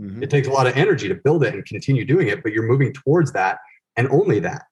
Mm-hmm. 0.00 0.22
It 0.22 0.30
takes 0.30 0.48
a 0.48 0.50
lot 0.50 0.66
of 0.66 0.76
energy 0.76 1.08
to 1.08 1.14
build 1.14 1.44
it 1.44 1.54
and 1.54 1.64
continue 1.64 2.04
doing 2.04 2.28
it, 2.28 2.42
but 2.42 2.52
you're 2.52 2.66
moving 2.66 2.92
towards 2.92 3.32
that 3.32 3.58
and 3.96 4.08
only 4.08 4.40
that. 4.40 4.62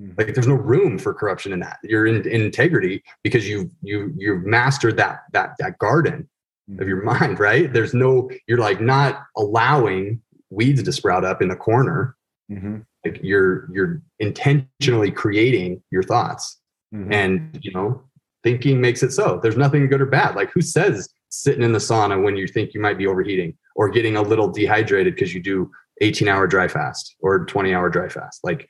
Mm-hmm. 0.00 0.12
Like 0.16 0.34
there's 0.34 0.46
no 0.46 0.54
room 0.54 0.98
for 0.98 1.12
corruption 1.12 1.52
in 1.52 1.60
that. 1.60 1.78
You're 1.82 2.06
in, 2.06 2.16
in 2.28 2.42
integrity 2.42 3.02
because 3.24 3.48
you 3.48 3.70
you 3.82 4.14
you've 4.16 4.44
mastered 4.44 4.96
that 4.98 5.22
that 5.32 5.54
that 5.58 5.78
garden. 5.78 6.28
Of 6.78 6.88
your 6.88 7.02
mind, 7.02 7.40
right? 7.40 7.72
There's 7.72 7.94
no 7.94 8.30
you're 8.46 8.58
like 8.58 8.80
not 8.80 9.24
allowing 9.36 10.20
weeds 10.50 10.82
to 10.82 10.92
sprout 10.92 11.24
up 11.24 11.42
in 11.42 11.48
the 11.48 11.56
corner. 11.56 12.16
Mm-hmm. 12.50 12.78
Like 13.04 13.20
you're 13.22 13.68
you're 13.72 14.02
intentionally 14.18 15.10
creating 15.10 15.82
your 15.90 16.02
thoughts. 16.02 16.58
Mm-hmm. 16.94 17.12
And 17.12 17.58
you 17.62 17.72
know, 17.72 18.02
thinking 18.42 18.80
makes 18.80 19.02
it 19.02 19.12
so. 19.12 19.40
There's 19.42 19.56
nothing 19.56 19.88
good 19.88 20.00
or 20.00 20.06
bad. 20.06 20.34
Like 20.34 20.50
who 20.52 20.60
says 20.60 21.08
sitting 21.30 21.62
in 21.62 21.72
the 21.72 21.78
sauna 21.78 22.22
when 22.22 22.36
you 22.36 22.46
think 22.46 22.72
you 22.72 22.80
might 22.80 22.98
be 22.98 23.06
overheating 23.06 23.56
or 23.76 23.88
getting 23.88 24.16
a 24.16 24.22
little 24.22 24.48
dehydrated 24.48 25.14
because 25.14 25.34
you 25.34 25.42
do 25.42 25.70
18 26.00 26.28
hour 26.28 26.46
dry 26.46 26.68
fast 26.68 27.16
or 27.20 27.44
20 27.44 27.74
hour 27.74 27.90
dry 27.90 28.08
fast. 28.08 28.40
Like, 28.42 28.68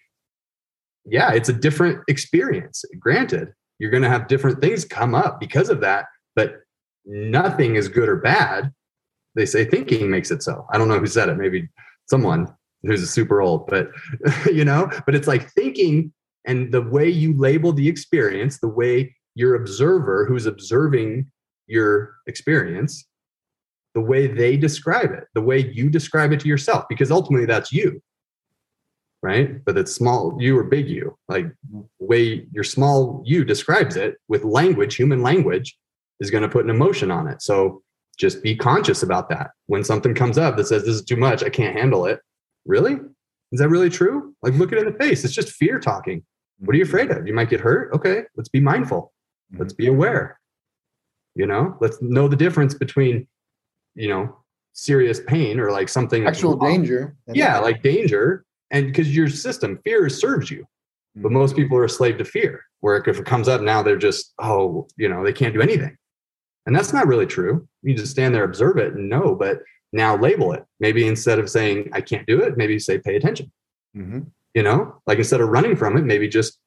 yeah, 1.04 1.32
it's 1.32 1.48
a 1.48 1.52
different 1.52 2.02
experience. 2.08 2.84
Granted, 2.98 3.52
you're 3.78 3.90
going 3.90 4.02
to 4.02 4.08
have 4.08 4.28
different 4.28 4.60
things 4.60 4.84
come 4.84 5.14
up 5.14 5.38
because 5.40 5.68
of 5.68 5.80
that, 5.80 6.06
but 6.34 6.62
nothing 7.04 7.76
is 7.76 7.88
good 7.88 8.08
or 8.08 8.16
bad. 8.16 8.72
They 9.34 9.46
say 9.46 9.64
thinking 9.64 10.10
makes 10.10 10.30
it 10.30 10.42
so. 10.42 10.66
I 10.72 10.78
don't 10.78 10.88
know 10.88 10.98
who 10.98 11.06
said 11.06 11.28
it, 11.28 11.36
maybe 11.36 11.68
someone 12.06 12.52
who's 12.82 13.08
super 13.10 13.40
old, 13.40 13.66
but 13.66 13.90
you 14.52 14.64
know, 14.64 14.90
but 15.06 15.14
it's 15.14 15.28
like 15.28 15.50
thinking 15.52 16.12
and 16.44 16.72
the 16.72 16.82
way 16.82 17.08
you 17.08 17.36
label 17.36 17.72
the 17.72 17.88
experience, 17.88 18.58
the 18.58 18.68
way 18.68 19.14
your 19.34 19.54
observer 19.54 20.24
who's 20.26 20.46
observing 20.46 21.30
your 21.66 22.14
experience 22.26 23.06
the 23.98 24.00
way 24.00 24.28
they 24.28 24.56
describe 24.56 25.12
it, 25.12 25.24
the 25.34 25.40
way 25.40 25.58
you 25.58 25.90
describe 25.90 26.32
it 26.32 26.40
to 26.40 26.46
yourself, 26.48 26.84
because 26.88 27.10
ultimately 27.10 27.46
that's 27.46 27.72
you, 27.72 28.00
right? 29.22 29.64
But 29.64 29.76
it's 29.76 29.92
small 29.92 30.36
you 30.38 30.56
or 30.56 30.62
big 30.62 30.88
you, 30.88 31.16
like 31.28 31.46
way 31.98 32.46
your 32.52 32.62
small 32.62 33.22
you 33.26 33.44
describes 33.44 33.96
it 33.96 34.16
with 34.28 34.44
language, 34.44 34.94
human 34.94 35.22
language, 35.22 35.76
is 36.20 36.30
going 36.30 36.42
to 36.42 36.48
put 36.48 36.64
an 36.64 36.70
emotion 36.70 37.10
on 37.10 37.26
it. 37.26 37.42
So 37.42 37.82
just 38.18 38.42
be 38.42 38.56
conscious 38.56 39.02
about 39.02 39.28
that. 39.30 39.50
When 39.66 39.84
something 39.84 40.14
comes 40.14 40.38
up 40.38 40.56
that 40.56 40.66
says, 40.66 40.84
This 40.84 40.96
is 40.96 41.04
too 41.04 41.16
much, 41.16 41.42
I 41.42 41.50
can't 41.50 41.76
handle 41.76 42.06
it. 42.06 42.20
Really? 42.66 42.98
Is 43.52 43.60
that 43.60 43.68
really 43.68 43.90
true? 43.90 44.34
Like, 44.42 44.54
look 44.54 44.72
it 44.72 44.78
in 44.78 44.84
the 44.84 44.98
face. 44.98 45.24
It's 45.24 45.34
just 45.34 45.52
fear 45.52 45.78
talking. 45.78 46.22
What 46.58 46.74
are 46.74 46.78
you 46.78 46.84
afraid 46.84 47.10
of? 47.10 47.26
You 47.26 47.32
might 47.32 47.48
get 47.48 47.60
hurt. 47.60 47.92
Okay, 47.94 48.22
let's 48.36 48.48
be 48.48 48.60
mindful. 48.60 49.12
Let's 49.56 49.72
be 49.72 49.86
aware. 49.86 50.38
You 51.34 51.46
know, 51.46 51.76
let's 51.80 52.02
know 52.02 52.28
the 52.28 52.36
difference 52.36 52.74
between 52.74 53.26
you 53.98 54.08
know 54.08 54.34
serious 54.72 55.20
pain 55.26 55.58
or 55.58 55.72
like 55.72 55.88
something 55.88 56.24
actual 56.24 56.56
danger 56.56 57.16
yeah 57.34 57.58
like 57.58 57.82
danger 57.82 58.44
and 58.70 58.86
because 58.86 59.14
your 59.14 59.28
system 59.28 59.78
fear 59.84 60.08
serves 60.08 60.50
you 60.50 60.60
mm-hmm. 60.60 61.22
but 61.22 61.32
most 61.32 61.56
people 61.56 61.76
are 61.76 61.84
a 61.84 61.88
slave 61.88 62.16
to 62.16 62.24
fear 62.24 62.62
where 62.80 62.96
if 62.96 63.18
it 63.18 63.26
comes 63.26 63.48
up 63.48 63.60
now 63.60 63.82
they're 63.82 63.98
just 63.98 64.32
oh 64.38 64.86
you 64.96 65.08
know 65.08 65.24
they 65.24 65.32
can't 65.32 65.52
do 65.52 65.60
anything 65.60 65.96
and 66.68 66.76
that's 66.76 66.92
not 66.92 67.08
really 67.08 67.26
true 67.26 67.66
you 67.82 67.94
just 67.94 68.12
stand 68.12 68.32
there 68.32 68.44
observe 68.44 68.76
it 68.76 68.94
and 68.94 69.08
know 69.08 69.34
but 69.34 69.62
now 69.92 70.16
label 70.16 70.52
it 70.52 70.64
maybe 70.78 71.08
instead 71.08 71.40
of 71.40 71.50
saying 71.50 71.88
i 71.92 72.00
can't 72.00 72.26
do 72.28 72.40
it 72.40 72.56
maybe 72.56 72.78
say 72.78 72.98
pay 72.98 73.16
attention 73.16 73.50
mm-hmm. 73.96 74.20
you 74.54 74.62
know 74.62 75.00
like 75.06 75.18
instead 75.18 75.40
of 75.40 75.48
running 75.48 75.74
from 75.74 75.96
it 75.96 76.04
maybe 76.04 76.28
just 76.28 76.60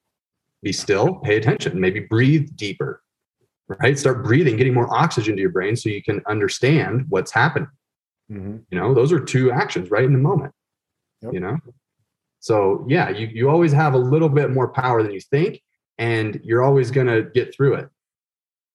be 0.62 0.74
still 0.74 1.16
pay 1.16 1.38
attention 1.38 1.80
maybe 1.80 2.02
breathe 2.02 2.50
deeper 2.58 3.02
right? 3.80 3.98
Start 3.98 4.24
breathing, 4.24 4.58
getting 4.58 4.74
more 4.74 4.94
oxygen 4.94 5.36
to 5.36 5.42
your 5.42 5.52
brain 5.52 5.76
so 5.76 5.90
you 5.90 6.04
can 6.04 6.22
understand 6.28 7.06
what's 7.10 7.32
happening. 7.32 7.70
Mm-hmm. 8.32 8.58
You 8.70 8.80
know, 8.80 8.94
those 8.94 9.12
are 9.12 9.20
two 9.20 9.52
actions 9.52 9.92
right 9.92 10.04
in 10.04 10.14
the 10.14 10.20
moment. 10.20 10.54
Yep. 11.22 11.34
You 11.34 11.40
know, 11.40 11.58
so 12.40 12.86
yeah, 12.90 13.10
you 13.10 13.28
you 13.28 13.50
always 13.50 13.72
have 13.72 13.94
a 13.94 13.98
little 13.98 14.30
bit 14.30 14.52
more 14.52 14.70
power 14.70 15.04
than 15.04 15.12
you 15.12 15.22
think, 15.22 15.62
and 15.98 16.40
you're 16.44 16.64
always 16.64 16.90
gonna 16.90 17.22
get 17.22 17.54
through 17.54 17.76
it. 17.76 17.90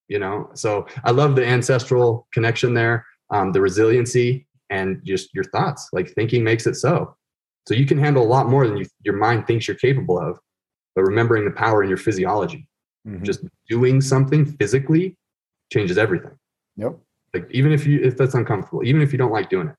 You 0.08 0.20
know, 0.20 0.50
so 0.54 0.86
I 1.04 1.10
love 1.10 1.34
the 1.34 1.44
ancestral 1.44 2.28
connection 2.32 2.74
there, 2.74 3.04
um, 3.30 3.52
the 3.52 3.60
resiliency, 3.60 4.46
and 4.70 5.00
just 5.04 5.34
your 5.34 5.44
thoughts. 5.44 5.88
Like 5.92 6.10
thinking 6.10 6.44
makes 6.44 6.66
it 6.66 6.74
so. 6.76 7.16
So 7.66 7.74
you 7.74 7.86
can 7.86 7.98
handle 7.98 8.22
a 8.22 8.28
lot 8.28 8.48
more 8.48 8.66
than 8.66 8.76
you, 8.76 8.86
your 9.02 9.16
mind 9.16 9.46
thinks 9.46 9.66
you're 9.66 9.76
capable 9.76 10.18
of, 10.18 10.38
but 10.94 11.02
remembering 11.02 11.44
the 11.44 11.50
power 11.50 11.82
in 11.82 11.88
your 11.88 11.98
physiology. 11.98 12.68
Mm-hmm. 13.06 13.24
Just 13.24 13.44
doing 13.68 14.00
something 14.00 14.44
physically 14.44 15.16
changes 15.72 15.98
everything. 15.98 16.38
Yep. 16.76 16.98
Like 17.34 17.48
even 17.50 17.72
if 17.72 17.86
you 17.86 18.00
if 18.02 18.16
that's 18.16 18.34
uncomfortable, 18.34 18.84
even 18.84 19.02
if 19.02 19.12
you 19.12 19.18
don't 19.18 19.32
like 19.32 19.50
doing 19.50 19.68
it, 19.68 19.74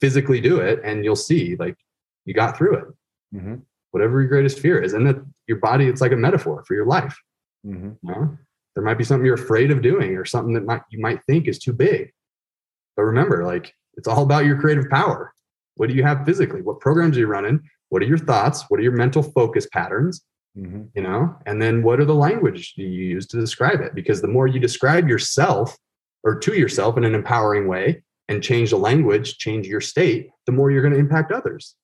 physically 0.00 0.40
do 0.40 0.60
it 0.60 0.80
and 0.84 1.04
you'll 1.04 1.16
see 1.16 1.56
like 1.56 1.76
you 2.24 2.34
got 2.34 2.56
through 2.56 2.76
it. 2.76 2.84
Mm-hmm. 3.34 3.54
Whatever 3.90 4.20
your 4.20 4.28
greatest 4.28 4.58
fear 4.58 4.80
is. 4.80 4.92
And 4.92 5.06
that 5.06 5.16
your 5.46 5.58
body, 5.58 5.86
it's 5.86 6.00
like 6.00 6.12
a 6.12 6.16
metaphor 6.16 6.64
for 6.66 6.74
your 6.74 6.86
life. 6.86 7.16
Mm-hmm. 7.66 7.90
You 8.02 8.14
know? 8.14 8.38
There 8.74 8.84
might 8.84 8.98
be 8.98 9.04
something 9.04 9.24
you're 9.24 9.34
afraid 9.34 9.70
of 9.70 9.82
doing 9.82 10.16
or 10.16 10.24
something 10.24 10.54
that 10.54 10.64
might 10.64 10.82
you 10.90 11.00
might 11.00 11.22
think 11.24 11.46
is 11.46 11.58
too 11.58 11.72
big. 11.72 12.12
But 12.96 13.04
remember, 13.04 13.44
like 13.44 13.72
it's 13.96 14.08
all 14.08 14.22
about 14.22 14.44
your 14.44 14.60
creative 14.60 14.88
power. 14.90 15.32
What 15.76 15.88
do 15.88 15.94
you 15.94 16.02
have 16.04 16.24
physically? 16.24 16.62
What 16.62 16.80
programs 16.80 17.16
are 17.16 17.20
you 17.20 17.26
running? 17.26 17.60
What 17.88 18.02
are 18.02 18.06
your 18.06 18.18
thoughts? 18.18 18.64
What 18.68 18.80
are 18.80 18.82
your 18.82 18.92
mental 18.92 19.22
focus 19.22 19.66
patterns? 19.72 20.24
Mm-hmm. 20.56 20.82
You 20.94 21.02
know, 21.02 21.36
and 21.46 21.60
then 21.60 21.82
what 21.82 22.00
are 22.00 22.04
the 22.04 22.14
language 22.14 22.74
you 22.76 22.86
use 22.86 23.26
to 23.28 23.40
describe 23.40 23.80
it? 23.80 23.94
Because 23.94 24.20
the 24.20 24.28
more 24.28 24.46
you 24.46 24.60
describe 24.60 25.08
yourself 25.08 25.76
or 26.22 26.38
to 26.38 26.54
yourself 26.54 26.96
in 26.96 27.04
an 27.04 27.14
empowering 27.14 27.66
way 27.66 28.04
and 28.28 28.42
change 28.42 28.70
the 28.70 28.78
language, 28.78 29.38
change 29.38 29.66
your 29.66 29.80
state, 29.80 30.30
the 30.46 30.52
more 30.52 30.70
you're 30.70 30.82
going 30.82 30.94
to 30.94 30.98
impact 30.98 31.32
others. 31.32 31.74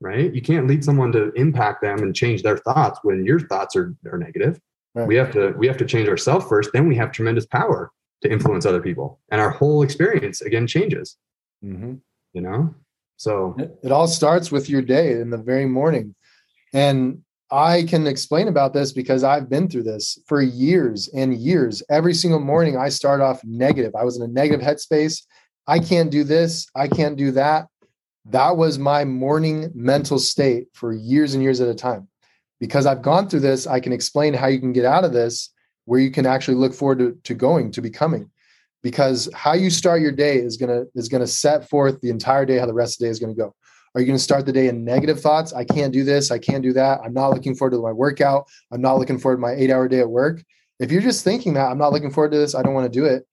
Right? 0.00 0.32
You 0.32 0.42
can't 0.42 0.66
lead 0.66 0.84
someone 0.84 1.12
to 1.12 1.32
impact 1.32 1.82
them 1.82 2.02
and 2.02 2.14
change 2.14 2.42
their 2.42 2.58
thoughts 2.58 3.00
when 3.02 3.24
your 3.24 3.40
thoughts 3.40 3.74
are, 3.76 3.94
are 4.10 4.18
negative. 4.18 4.60
Right. 4.94 5.06
We 5.06 5.16
have 5.16 5.32
to 5.32 5.54
we 5.58 5.66
have 5.66 5.76
to 5.78 5.86
change 5.86 6.08
ourselves 6.08 6.46
first, 6.48 6.70
then 6.72 6.88
we 6.88 6.96
have 6.96 7.12
tremendous 7.12 7.46
power 7.46 7.92
to 8.22 8.30
influence 8.30 8.66
other 8.66 8.82
people. 8.82 9.20
And 9.30 9.40
our 9.40 9.50
whole 9.50 9.82
experience 9.82 10.40
again 10.40 10.66
changes. 10.66 11.16
Mm-hmm. 11.64 11.94
You 12.32 12.40
know? 12.40 12.74
So 13.16 13.54
it, 13.58 13.78
it 13.84 13.92
all 13.92 14.06
starts 14.06 14.50
with 14.50 14.68
your 14.68 14.82
day 14.82 15.12
in 15.12 15.30
the 15.30 15.38
very 15.38 15.66
morning. 15.66 16.14
And 16.72 17.22
I 17.50 17.84
can 17.84 18.06
explain 18.06 18.48
about 18.48 18.74
this 18.74 18.92
because 18.92 19.24
I've 19.24 19.48
been 19.48 19.68
through 19.68 19.84
this 19.84 20.18
for 20.26 20.42
years 20.42 21.08
and 21.14 21.34
years. 21.34 21.82
Every 21.90 22.12
single 22.12 22.40
morning, 22.40 22.76
I 22.76 22.90
start 22.90 23.20
off 23.20 23.42
negative. 23.44 23.94
I 23.94 24.04
was 24.04 24.16
in 24.16 24.22
a 24.22 24.28
negative 24.32 24.64
headspace. 24.64 25.22
I 25.66 25.78
can't 25.78 26.10
do 26.10 26.24
this. 26.24 26.66
I 26.74 26.88
can't 26.88 27.16
do 27.16 27.30
that. 27.32 27.66
That 28.26 28.56
was 28.56 28.78
my 28.78 29.04
morning 29.04 29.70
mental 29.74 30.18
state 30.18 30.66
for 30.74 30.92
years 30.92 31.34
and 31.34 31.42
years 31.42 31.60
at 31.60 31.68
a 31.68 31.74
time. 31.74 32.07
Because 32.60 32.86
I've 32.86 33.02
gone 33.02 33.28
through 33.28 33.40
this, 33.40 33.66
I 33.66 33.80
can 33.80 33.92
explain 33.92 34.34
how 34.34 34.48
you 34.48 34.58
can 34.58 34.72
get 34.72 34.84
out 34.84 35.04
of 35.04 35.12
this, 35.12 35.50
where 35.84 36.00
you 36.00 36.10
can 36.10 36.26
actually 36.26 36.56
look 36.56 36.74
forward 36.74 36.98
to, 36.98 37.18
to 37.24 37.34
going, 37.34 37.70
to 37.72 37.80
becoming. 37.80 38.30
Because 38.82 39.28
how 39.34 39.54
you 39.54 39.70
start 39.70 40.00
your 40.00 40.12
day 40.12 40.36
is 40.36 40.56
gonna 40.56 40.84
is 40.94 41.08
gonna 41.08 41.26
set 41.26 41.68
forth 41.68 42.00
the 42.00 42.10
entire 42.10 42.46
day 42.46 42.58
how 42.58 42.66
the 42.66 42.74
rest 42.74 42.94
of 42.94 42.98
the 42.98 43.06
day 43.06 43.10
is 43.10 43.18
gonna 43.18 43.34
go. 43.34 43.54
Are 43.94 44.00
you 44.00 44.12
to 44.12 44.18
start 44.18 44.46
the 44.46 44.52
day 44.52 44.68
in 44.68 44.84
negative 44.84 45.20
thoughts? 45.20 45.52
I 45.52 45.64
can't 45.64 45.92
do 45.92 46.04
this. 46.04 46.30
I 46.30 46.38
can't 46.38 46.62
do 46.62 46.72
that. 46.74 47.00
I'm 47.04 47.14
not 47.14 47.30
looking 47.30 47.54
forward 47.54 47.72
to 47.72 47.82
my 47.82 47.92
workout. 47.92 48.46
I'm 48.70 48.80
not 48.80 48.98
looking 48.98 49.18
forward 49.18 49.36
to 49.36 49.40
my 49.40 49.52
eight 49.52 49.70
hour 49.70 49.88
day 49.88 50.00
at 50.00 50.10
work. 50.10 50.44
If 50.78 50.92
you're 50.92 51.02
just 51.02 51.24
thinking 51.24 51.54
that 51.54 51.70
I'm 51.70 51.78
not 51.78 51.92
looking 51.92 52.10
forward 52.10 52.32
to 52.32 52.38
this, 52.38 52.54
I 52.54 52.62
don't 52.62 52.74
want 52.74 52.92
to 52.92 52.96
do 52.96 53.06
it. 53.06 53.26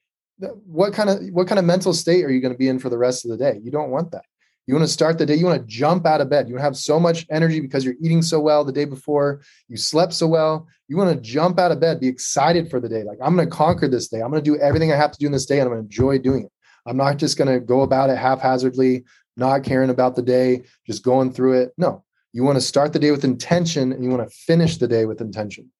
What 0.65 0.93
kind 0.93 1.09
of 1.09 1.21
what 1.31 1.47
kind 1.47 1.59
of 1.59 1.65
mental 1.65 1.93
state 1.93 2.25
are 2.25 2.31
you 2.31 2.41
going 2.41 2.53
to 2.53 2.57
be 2.57 2.67
in 2.67 2.79
for 2.79 2.89
the 2.89 2.97
rest 2.97 3.25
of 3.25 3.31
the 3.31 3.37
day? 3.37 3.59
You 3.61 3.71
don't 3.71 3.91
want 3.91 4.11
that. 4.11 4.25
You 4.67 4.73
want 4.73 4.85
to 4.85 4.91
start 4.91 5.17
the 5.17 5.25
day, 5.25 5.35
you 5.35 5.45
want 5.45 5.61
to 5.61 5.67
jump 5.67 6.05
out 6.07 6.21
of 6.21 6.29
bed. 6.29 6.49
You 6.49 6.57
have 6.57 6.75
so 6.75 6.99
much 6.99 7.27
energy 7.29 7.59
because 7.59 7.85
you're 7.85 7.95
eating 8.01 8.23
so 8.23 8.39
well 8.39 8.65
the 8.65 8.71
day 8.71 8.85
before, 8.85 9.41
you 9.67 9.77
slept 9.77 10.13
so 10.13 10.27
well. 10.27 10.67
You 10.87 10.97
want 10.97 11.15
to 11.15 11.21
jump 11.21 11.59
out 11.59 11.71
of 11.71 11.79
bed, 11.79 11.99
be 11.99 12.07
excited 12.07 12.69
for 12.69 12.79
the 12.79 12.89
day. 12.89 13.03
Like, 13.03 13.19
I'm 13.21 13.35
going 13.35 13.47
to 13.47 13.55
conquer 13.55 13.87
this 13.87 14.07
day. 14.07 14.21
I'm 14.21 14.31
going 14.31 14.43
to 14.43 14.49
do 14.49 14.57
everything 14.57 14.91
I 14.91 14.95
have 14.95 15.11
to 15.11 15.19
do 15.19 15.27
in 15.27 15.31
this 15.31 15.45
day 15.45 15.59
and 15.59 15.67
I'm 15.67 15.73
going 15.73 15.83
to 15.83 15.85
enjoy 15.85 16.17
doing 16.17 16.45
it. 16.45 16.51
I'm 16.87 16.97
not 16.97 17.17
just 17.17 17.37
going 17.37 17.47
to 17.47 17.59
go 17.59 17.81
about 17.81 18.09
it 18.09 18.17
haphazardly, 18.17 19.05
not 19.37 19.63
caring 19.63 19.89
about 19.89 20.15
the 20.15 20.21
day, 20.21 20.63
just 20.85 21.03
going 21.03 21.31
through 21.31 21.61
it. 21.61 21.73
No, 21.77 22.03
you 22.33 22.43
want 22.43 22.57
to 22.57 22.61
start 22.61 22.91
the 22.93 22.99
day 22.99 23.11
with 23.11 23.23
intention 23.23 23.91
and 23.91 24.03
you 24.03 24.09
want 24.09 24.27
to 24.27 24.35
finish 24.35 24.77
the 24.77 24.87
day 24.87 25.05
with 25.05 25.21
intention. 25.21 25.71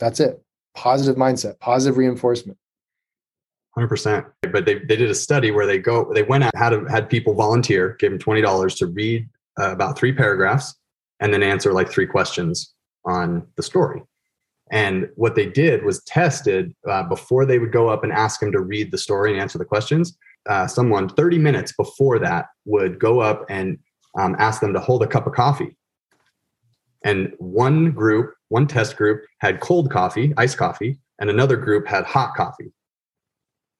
That's 0.00 0.20
it. 0.20 0.42
Positive 0.74 1.16
mindset, 1.16 1.58
positive 1.60 1.96
reinforcement. 1.96 2.58
100%. 3.78 4.26
But 4.52 4.64
they, 4.64 4.74
they 4.74 4.96
did 4.96 5.10
a 5.10 5.14
study 5.14 5.50
where 5.50 5.66
they 5.66 5.78
go, 5.78 6.12
they 6.12 6.22
went 6.22 6.44
out, 6.44 6.56
had, 6.56 6.72
had 6.88 7.08
people 7.08 7.34
volunteer, 7.34 7.96
gave 7.98 8.10
them 8.10 8.18
$20 8.18 8.78
to 8.78 8.86
read 8.86 9.28
uh, 9.60 9.72
about 9.72 9.98
three 9.98 10.12
paragraphs 10.12 10.74
and 11.20 11.32
then 11.32 11.42
answer 11.42 11.72
like 11.72 11.90
three 11.90 12.06
questions 12.06 12.74
on 13.04 13.46
the 13.56 13.62
story. 13.62 14.02
And 14.70 15.08
what 15.16 15.34
they 15.34 15.46
did 15.46 15.84
was 15.84 16.02
tested 16.04 16.74
uh, 16.88 17.02
before 17.04 17.44
they 17.44 17.58
would 17.58 17.72
go 17.72 17.88
up 17.88 18.02
and 18.02 18.12
ask 18.12 18.40
them 18.40 18.50
to 18.52 18.60
read 18.60 18.90
the 18.90 18.98
story 18.98 19.32
and 19.32 19.40
answer 19.40 19.58
the 19.58 19.64
questions 19.64 20.16
uh, 20.48 20.66
someone 20.66 21.08
30 21.08 21.38
minutes 21.38 21.72
before 21.72 22.18
that 22.18 22.46
would 22.64 22.98
go 22.98 23.20
up 23.20 23.44
and 23.48 23.78
um, 24.18 24.36
ask 24.38 24.60
them 24.60 24.72
to 24.72 24.80
hold 24.80 25.02
a 25.02 25.06
cup 25.06 25.26
of 25.26 25.32
coffee. 25.32 25.76
And 27.04 27.32
one 27.38 27.90
group, 27.92 28.34
one 28.48 28.66
test 28.66 28.96
group 28.96 29.24
had 29.38 29.60
cold 29.60 29.90
coffee, 29.90 30.32
iced 30.36 30.56
coffee, 30.56 30.98
and 31.18 31.28
another 31.28 31.56
group 31.56 31.86
had 31.86 32.04
hot 32.04 32.34
coffee. 32.34 32.72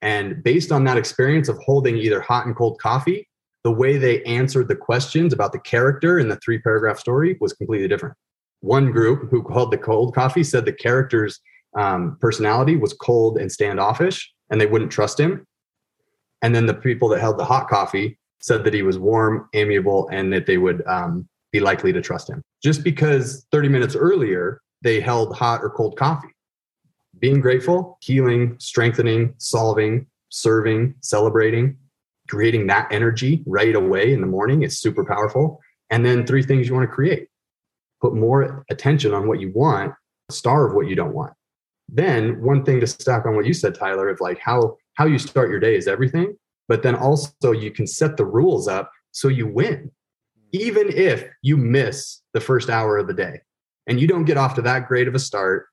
And 0.04 0.44
based 0.44 0.70
on 0.70 0.84
that 0.84 0.98
experience 0.98 1.48
of 1.48 1.56
holding 1.58 1.96
either 1.96 2.20
hot 2.20 2.44
and 2.46 2.54
cold 2.54 2.78
coffee, 2.78 3.26
the 3.64 3.72
way 3.72 3.96
they 3.96 4.22
answered 4.24 4.68
the 4.68 4.76
questions 4.76 5.32
about 5.32 5.52
the 5.52 5.58
character 5.58 6.18
in 6.18 6.28
the 6.28 6.36
three 6.36 6.58
paragraph 6.58 6.98
story 6.98 7.38
was 7.40 7.54
completely 7.54 7.88
different. 7.88 8.14
One 8.60 8.92
group 8.92 9.30
who 9.30 9.42
held 9.50 9.72
the 9.72 9.78
cold 9.78 10.14
coffee 10.14 10.44
said 10.44 10.66
the 10.66 10.74
character's 10.74 11.40
um, 11.74 12.18
personality 12.20 12.76
was 12.76 12.92
cold 12.92 13.38
and 13.38 13.50
standoffish, 13.50 14.30
and 14.50 14.60
they 14.60 14.66
wouldn't 14.66 14.92
trust 14.92 15.18
him. 15.18 15.46
And 16.42 16.54
then 16.54 16.66
the 16.66 16.74
people 16.74 17.08
that 17.08 17.20
held 17.20 17.38
the 17.38 17.44
hot 17.46 17.68
coffee 17.68 18.18
said 18.40 18.62
that 18.64 18.74
he 18.74 18.82
was 18.82 18.98
warm, 18.98 19.48
amiable, 19.54 20.06
and 20.12 20.30
that 20.34 20.44
they 20.44 20.58
would 20.58 20.86
um, 20.86 21.26
be 21.50 21.60
likely 21.60 21.94
to 21.94 22.02
trust 22.02 22.28
him. 22.28 22.42
Just 22.62 22.84
because 22.84 23.46
30 23.52 23.70
minutes 23.70 23.96
earlier 23.96 24.60
they 24.82 25.00
held 25.00 25.34
hot 25.34 25.62
or 25.62 25.70
cold 25.70 25.96
coffee. 25.96 26.33
Being 27.24 27.40
grateful, 27.40 27.96
healing, 28.02 28.54
strengthening, 28.58 29.32
solving, 29.38 30.06
serving, 30.28 30.94
celebrating, 31.00 31.78
creating 32.28 32.66
that 32.66 32.86
energy 32.92 33.42
right 33.46 33.74
away 33.74 34.12
in 34.12 34.20
the 34.20 34.26
morning 34.26 34.62
is 34.62 34.78
super 34.78 35.06
powerful. 35.06 35.58
And 35.88 36.04
then 36.04 36.26
three 36.26 36.42
things 36.42 36.68
you 36.68 36.74
want 36.74 36.86
to 36.86 36.94
create 36.94 37.28
put 38.02 38.14
more 38.14 38.66
attention 38.70 39.14
on 39.14 39.26
what 39.26 39.40
you 39.40 39.50
want, 39.54 39.94
starve 40.30 40.74
what 40.74 40.86
you 40.86 40.94
don't 40.94 41.14
want. 41.14 41.32
Then 41.88 42.42
one 42.42 42.62
thing 42.62 42.78
to 42.80 42.86
stack 42.86 43.24
on 43.24 43.34
what 43.34 43.46
you 43.46 43.54
said, 43.54 43.74
Tyler, 43.74 44.10
of 44.10 44.20
like 44.20 44.38
how 44.38 44.76
how 44.92 45.06
you 45.06 45.18
start 45.18 45.48
your 45.48 45.60
day 45.60 45.76
is 45.76 45.88
everything, 45.88 46.36
but 46.68 46.82
then 46.82 46.94
also 46.94 47.52
you 47.52 47.70
can 47.70 47.86
set 47.86 48.18
the 48.18 48.26
rules 48.26 48.68
up 48.68 48.92
so 49.12 49.28
you 49.28 49.46
win, 49.46 49.90
even 50.52 50.90
if 50.90 51.26
you 51.40 51.56
miss 51.56 52.20
the 52.34 52.40
first 52.42 52.68
hour 52.68 52.98
of 52.98 53.06
the 53.06 53.14
day 53.14 53.40
and 53.86 53.98
you 53.98 54.06
don't 54.06 54.26
get 54.26 54.36
off 54.36 54.56
to 54.56 54.62
that 54.62 54.88
great 54.88 55.08
of 55.08 55.14
a 55.14 55.18
start. 55.18 55.68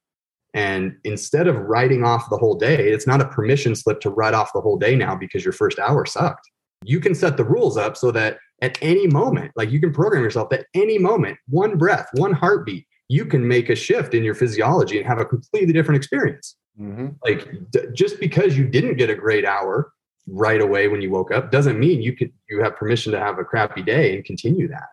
And 0.54 0.98
instead 1.04 1.48
of 1.48 1.56
writing 1.56 2.04
off 2.04 2.30
the 2.30 2.38
whole 2.38 2.56
day, 2.56 2.90
it's 2.90 3.08
not 3.08 3.22
a 3.22 3.28
permission 3.28 3.76
slip 3.76 4.02
to 4.02 4.10
write 4.10 4.34
off 4.34 4.52
the 4.54 4.62
whole 4.62 4.78
day 4.78 4.96
now 4.96 5.16
because 5.16 5.46
your 5.46 5.54
first 5.54 5.80
hour 5.80 6.06
sucked. 6.06 6.50
You 6.84 7.00
can 7.00 7.16
set 7.16 7.38
the 7.38 7.46
rules 7.46 7.78
up 7.78 7.96
so 7.96 8.12
that 8.12 8.38
at 8.62 8.78
any 8.82 9.08
moment, 9.08 9.52
like 9.56 9.72
you 9.72 9.80
can 9.80 9.94
program 9.94 10.24
yourself 10.24 10.52
at 10.52 10.66
any 10.74 10.98
moment, 10.98 11.38
one 11.48 11.78
breath, 11.78 12.08
one 12.14 12.34
heartbeat, 12.34 12.86
you 13.08 13.26
can 13.26 13.46
make 13.48 13.70
a 13.70 13.76
shift 13.76 14.14
in 14.14 14.24
your 14.24 14.36
physiology 14.36 14.98
and 14.98 15.08
have 15.08 15.20
a 15.20 15.26
completely 15.26 15.74
different 15.74 15.98
experience. 15.98 16.56
Mm-hmm. 16.80 17.08
Like 17.24 17.72
d- 17.72 17.88
just 17.94 18.20
because 18.20 18.58
you 18.58 18.66
didn't 18.68 18.96
get 18.96 19.10
a 19.10 19.16
great 19.16 19.46
hour 19.46 19.92
right 20.28 20.62
away 20.62 20.88
when 20.88 21.02
you 21.02 21.12
woke 21.12 21.32
up 21.32 21.52
doesn't 21.52 21.80
mean 21.80 22.02
you 22.02 22.16
could 22.16 22.32
you 22.50 22.62
have 22.64 22.76
permission 22.78 23.12
to 23.12 23.20
have 23.20 23.38
a 23.38 23.44
crappy 23.44 23.82
day 23.82 24.16
and 24.16 24.24
continue 24.24 24.68
that. 24.70 24.88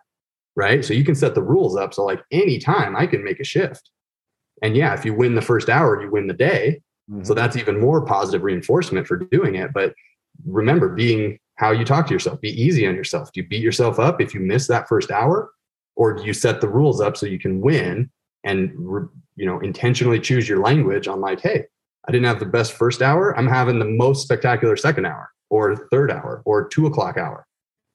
Right. 0.55 0.83
So 0.83 0.93
you 0.93 1.05
can 1.05 1.15
set 1.15 1.35
the 1.35 1.41
rules 1.41 1.77
up. 1.77 1.93
So 1.93 2.03
like 2.03 2.21
anytime 2.31 2.95
I 2.95 3.07
can 3.07 3.23
make 3.23 3.39
a 3.39 3.45
shift. 3.45 3.89
And 4.61 4.75
yeah, 4.75 4.93
if 4.93 5.05
you 5.05 5.13
win 5.13 5.35
the 5.35 5.41
first 5.41 5.69
hour, 5.69 6.01
you 6.01 6.11
win 6.11 6.27
the 6.27 6.33
day. 6.33 6.81
Mm-hmm. 7.09 7.23
So 7.23 7.33
that's 7.33 7.55
even 7.55 7.79
more 7.79 8.05
positive 8.05 8.43
reinforcement 8.43 9.07
for 9.07 9.17
doing 9.17 9.55
it. 9.55 9.71
But 9.73 9.93
remember 10.45 10.89
being 10.89 11.39
how 11.55 11.71
you 11.71 11.83
talk 11.83 12.07
to 12.07 12.13
yourself. 12.13 12.39
Be 12.39 12.49
easy 12.49 12.87
on 12.87 12.95
yourself. 12.95 13.31
Do 13.31 13.41
you 13.41 13.47
beat 13.47 13.61
yourself 13.61 13.99
up 13.99 14.21
if 14.21 14.33
you 14.33 14.39
miss 14.39 14.67
that 14.67 14.87
first 14.87 15.11
hour? 15.11 15.51
Or 15.95 16.13
do 16.13 16.23
you 16.23 16.33
set 16.33 16.61
the 16.61 16.69
rules 16.69 17.01
up 17.01 17.17
so 17.17 17.25
you 17.25 17.39
can 17.39 17.59
win 17.59 18.09
and 18.43 18.71
you 19.35 19.45
know 19.45 19.59
intentionally 19.59 20.19
choose 20.19 20.47
your 20.47 20.59
language 20.59 21.07
on 21.07 21.21
like 21.21 21.41
hey 21.41 21.65
i 22.07 22.11
didn't 22.11 22.25
have 22.25 22.39
the 22.39 22.45
best 22.45 22.73
first 22.73 23.01
hour 23.01 23.37
i'm 23.37 23.47
having 23.47 23.79
the 23.79 23.85
most 23.85 24.23
spectacular 24.23 24.75
second 24.77 25.05
hour 25.05 25.29
or 25.49 25.75
third 25.91 26.11
hour 26.11 26.41
or 26.45 26.67
two 26.67 26.85
o'clock 26.85 27.17
hour 27.17 27.45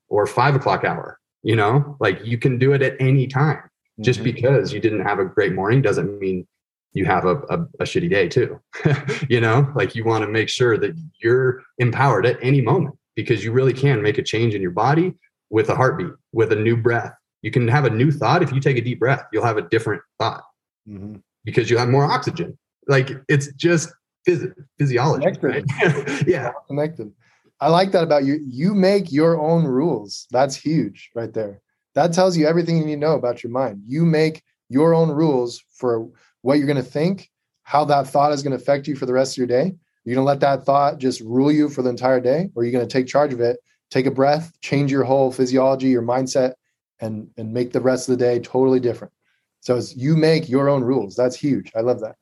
or 0.09 0.27
five 0.27 0.55
o'clock 0.55 0.85
hour 0.85 1.19
you 1.43 1.57
know 1.57 1.97
like 2.01 2.21
you 2.25 2.39
can 2.39 2.59
do 2.59 2.73
it 2.73 2.83
at 2.83 2.95
any 3.01 3.27
time 3.27 3.63
just 4.01 4.21
mm-hmm. 4.21 4.35
because 4.35 4.73
you 4.73 4.81
didn't 4.81 5.03
have 5.03 5.19
a 5.19 5.25
great 5.25 5.55
morning 5.55 5.81
doesn't 5.81 6.19
mean 6.19 6.47
you 6.95 7.05
have 7.05 7.25
a, 7.25 7.37
a, 7.51 7.59
a 7.81 7.85
shitty 7.85 8.09
day 8.09 8.29
too 8.29 8.61
you 9.29 9.41
know 9.41 9.71
like 9.75 9.95
you 9.95 10.05
want 10.05 10.23
to 10.25 10.31
make 10.31 10.49
sure 10.49 10.79
that 10.79 10.97
you're 11.21 11.63
empowered 11.79 12.27
at 12.27 12.39
any 12.43 12.61
moment 12.61 12.97
because 13.15 13.45
you 13.45 13.53
really 13.53 13.73
can 13.73 14.03
make 14.03 14.19
a 14.19 14.23
change 14.23 14.55
in 14.55 14.63
your 14.63 14.71
body 14.71 15.13
with 15.51 15.69
a 15.69 15.75
heartbeat 15.75 16.13
with 16.33 16.53
a 16.53 16.57
new 16.57 16.77
breath 16.77 17.13
you 17.43 17.51
can 17.51 17.69
have 17.69 17.85
a 17.85 17.91
new 17.91 18.11
thought 18.11 18.43
if 18.43 18.53
you 18.53 18.61
take 18.61 18.79
a 18.79 18.81
deep 18.81 18.99
breath 18.99 19.25
you'll 19.33 19.45
have 19.45 19.59
a 19.59 19.69
different 19.69 20.01
thought 20.19 20.43
mm-hmm. 20.89 21.17
because 21.45 21.71
you 21.71 21.79
have 21.79 21.89
more 21.89 22.05
oxygen. 22.05 22.59
Like 22.87 23.11
it's 23.29 23.53
just 23.55 23.91
phys- 24.29 24.53
physiology. 24.79 25.39
Right? 25.41 25.65
yeah. 26.27 26.53
Connected. 26.67 27.13
I 27.61 27.69
like 27.69 27.93
that 27.93 28.05
about 28.05 28.25
you. 28.25 28.45
You 28.47 28.75
make 28.75 29.13
your 29.13 29.41
own 29.41 29.65
rules. 29.65 30.27
That's 30.31 30.57
huge 30.57 31.11
right 31.15 31.33
there. 31.33 31.61
That 31.95 32.13
tells 32.13 32.37
you 32.37 32.47
everything 32.47 32.77
you 32.77 32.85
need 32.85 32.95
to 32.95 33.01
know 33.01 33.15
about 33.15 33.43
your 33.43 33.53
mind. 33.53 33.83
You 33.87 34.05
make 34.05 34.43
your 34.69 34.95
own 34.95 35.11
rules 35.11 35.63
for 35.77 36.09
what 36.45 36.59
you're 36.59 36.67
going 36.67 36.77
to 36.77 36.83
think, 36.83 37.31
how 37.63 37.87
that 37.87 38.07
thought 38.07 38.33
is 38.33 38.43
going 38.43 38.55
to 38.55 38.63
affect 38.63 38.87
you 38.87 38.95
for 38.95 39.07
the 39.07 39.15
rest 39.15 39.33
of 39.33 39.39
your 39.39 39.47
day. 39.47 39.75
You're 40.05 40.15
going 40.15 40.25
to 40.25 40.29
let 40.29 40.41
that 40.41 40.67
thought 40.67 40.99
just 40.99 41.23
rule 41.23 41.51
you 41.51 41.71
for 41.71 41.81
the 41.81 41.89
entire 41.89 42.21
day, 42.21 42.51
or 42.55 42.65
you're 42.65 42.73
going 42.73 42.87
to 42.87 42.93
take 42.93 43.07
charge 43.07 43.33
of 43.33 43.41
it, 43.41 43.57
take 43.91 44.05
a 44.05 44.11
breath, 44.11 44.53
change 44.61 44.93
your 44.93 45.05
whole 45.05 45.33
physiology, 45.33 45.89
your 45.89 46.03
mindset, 46.03 46.53
and 47.01 47.31
and 47.39 47.51
make 47.51 47.73
the 47.73 47.81
rest 47.81 48.11
of 48.11 48.19
the 48.19 48.23
day 48.23 48.41
totally 48.41 48.79
different. 48.79 49.13
So 49.61 49.77
it's, 49.77 49.97
you 49.97 50.17
make 50.17 50.47
your 50.51 50.69
own 50.69 50.85
rules. 50.85 51.17
That's 51.17 51.35
huge. 51.35 51.73
I 51.75 51.81
love 51.81 52.01
that. 52.01 52.17